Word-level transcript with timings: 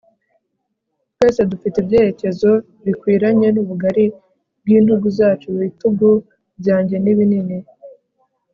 twese 1.13 1.41
dufite 1.51 1.75
ibyerekezo 1.83 2.49
bikwiranye 2.83 3.47
n'ubugari 3.51 4.05
bw'intugu 4.63 5.07
zacu. 5.17 5.47
ibitugu 5.55 6.09
byanjye 6.59 6.95
ni 7.03 7.13
binini 7.17 7.57